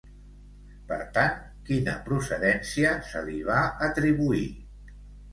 [0.91, 1.35] Per tant,
[1.67, 3.59] quina procedència se li va
[3.89, 4.41] atribuir?